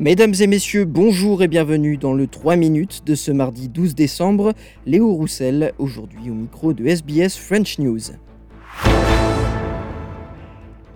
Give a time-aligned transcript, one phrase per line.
[0.00, 4.54] Mesdames et messieurs, bonjour et bienvenue dans le 3 minutes de ce mardi 12 décembre.
[4.86, 8.00] Léo Roussel, aujourd'hui au micro de SBS French News.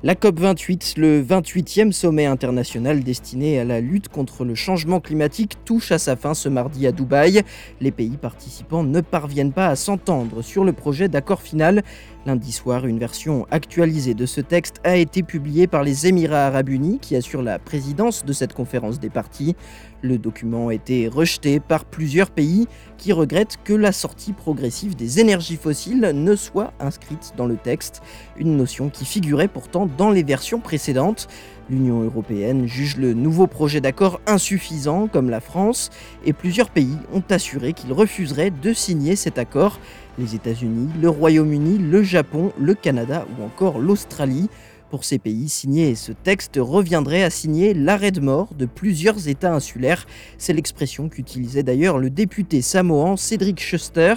[0.04, 5.92] La COP28, le 28e sommet international destiné à la lutte contre le changement climatique, touche
[5.92, 7.42] à sa fin ce mardi à Dubaï.
[7.80, 11.82] Les pays participants ne parviennent pas à s'entendre sur le projet d'accord final.
[12.26, 16.70] Lundi soir, une version actualisée de ce texte a été publiée par les Émirats arabes
[16.70, 19.56] unis qui assurent la présidence de cette conférence des partis.
[20.00, 25.20] Le document a été rejeté par plusieurs pays qui regrettent que la sortie progressive des
[25.20, 28.02] énergies fossiles ne soit inscrite dans le texte,
[28.38, 31.28] une notion qui figurait pourtant dans les versions précédentes.
[31.70, 35.90] L'Union européenne juge le nouveau projet d'accord insuffisant, comme la France,
[36.26, 39.80] et plusieurs pays ont assuré qu'ils refuseraient de signer cet accord.
[40.18, 44.50] Les États-Unis, le Royaume-Uni, le Japon, le Canada ou encore l'Australie.
[44.90, 49.52] Pour ces pays, signer ce texte reviendrait à signer l'arrêt de mort de plusieurs États
[49.52, 50.06] insulaires.
[50.38, 54.14] C'est l'expression qu'utilisait d'ailleurs le député samoan Cédric Schuster,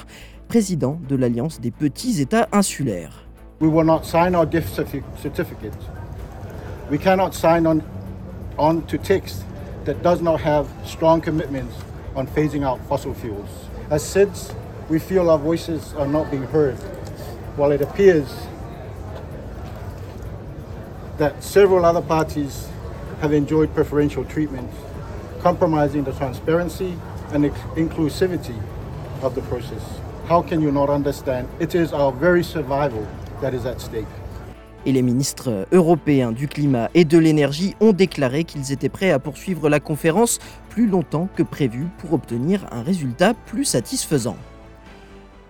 [0.48, 3.27] président de l'Alliance des petits États insulaires.
[3.60, 5.74] We will not sign our gift certificate.
[6.92, 7.84] We cannot sign on,
[8.58, 9.44] on to text
[9.86, 11.76] that does not have strong commitments
[12.16, 13.50] on phasing out fossil fuels.
[13.90, 14.54] As SIDS,
[14.90, 16.76] we feel our voices are not being heard,
[17.56, 18.32] while it appears
[21.18, 22.70] that several other parties
[23.22, 24.70] have enjoyed preferential treatment,
[25.40, 26.98] compromising the transparency
[27.32, 28.62] and inclusivity
[29.24, 29.82] of the process.
[30.28, 31.50] How can you not understand?
[31.60, 33.08] It is our very survival
[34.86, 39.20] Et les ministres européens du climat et de l'énergie ont déclaré qu'ils étaient prêts à
[39.20, 44.38] poursuivre la conférence plus longtemps que prévu pour obtenir un résultat plus satisfaisant.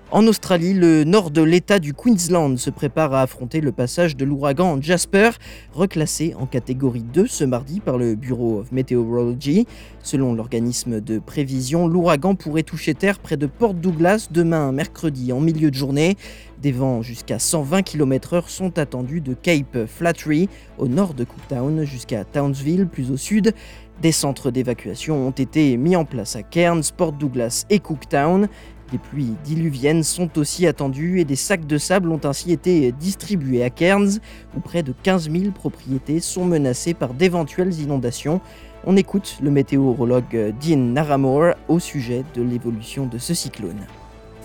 [0.10, 4.24] En Australie, le nord de l'État du Queensland se prépare à affronter le passage de
[4.24, 5.32] l'ouragan Jasper,
[5.74, 9.68] reclassé en catégorie 2 ce mardi par le Bureau of Meteorology.
[10.02, 15.42] Selon l'organisme de prévision, l'ouragan pourrait toucher terre près de Port Douglas demain mercredi en
[15.42, 16.16] milieu de journée.
[16.62, 22.24] Des vents jusqu'à 120 km/h sont attendus de Cape Flattery au nord de Cooktown jusqu'à
[22.24, 23.54] Townsville plus au sud.
[24.02, 28.48] Des centres d'évacuation ont été mis en place à Cairns, Port Douglas et Cooktown.
[28.92, 33.62] Des pluies diluviennes sont aussi attendues et des sacs de sable ont ainsi été distribués
[33.64, 34.20] à Cairns,
[34.56, 38.40] où près de 15 000 propriétés sont menacées par d'éventuelles inondations.
[38.86, 43.86] On écoute le météorologue Dean Naramore au sujet de l'évolution de ce cyclone.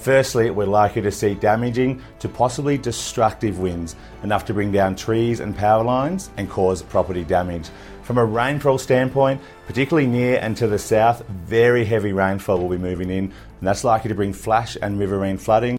[0.02, 3.94] Firstly, we're likely to see damaging to possibly destructive winds,
[4.24, 7.70] enough to bring down trees and power lines and cause property damage.
[8.02, 12.76] From a rainfall standpoint, particularly near and to the south, very heavy rainfall will be
[12.76, 13.30] moving in,
[13.60, 15.78] and that's likely to bring flash and riverine flooding.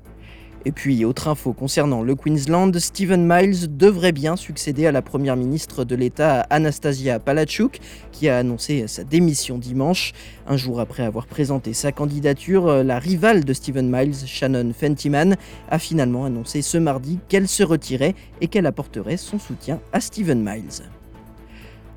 [0.66, 5.36] Et puis, autre info concernant le Queensland, Stephen Miles devrait bien succéder à la première
[5.36, 7.80] ministre de l'État Anastasia Palachuk,
[8.14, 10.14] qui a annoncé sa démission dimanche.
[10.48, 15.36] Un jour après avoir présenté sa candidature, la rivale de Stephen Miles, Shannon Fentiman,
[15.70, 20.42] a finalement annoncé ce mardi qu'elle se retirait et qu'elle apporterait son soutien à Stephen
[20.42, 20.84] Miles.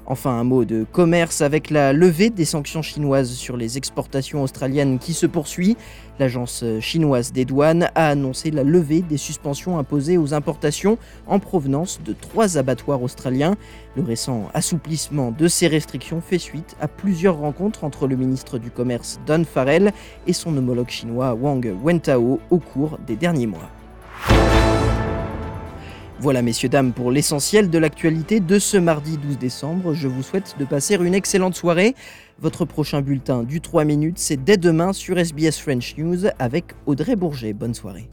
[0.09, 5.01] Enfin, un mot de commerce avec la levée des sanctions chinoises sur les exportations australiennes
[5.01, 5.77] qui se poursuit.
[6.21, 10.97] L'agence chinoise des douanes a annoncé la levée des suspensions imposées aux importations
[11.27, 13.57] en provenance de trois abattoirs australiens.
[13.97, 18.71] Le récent assouplissement de ces restrictions fait suite à plusieurs rencontres entre le ministre du
[18.71, 19.93] Commerce Don Farrell
[20.29, 23.71] et son homologue chinois Wang Wentao au cours des derniers mois.
[26.19, 29.93] Voilà messieurs, dames, pour l'essentiel de l'actualité de ce mardi 12 décembre.
[29.93, 31.95] Je vous souhaite de passer une excellente soirée.
[32.41, 37.17] Votre prochain bulletin du 3 minutes, c'est dès demain sur SBS French News avec Audrey
[37.17, 37.53] Bourget.
[37.53, 38.09] Bonne soirée.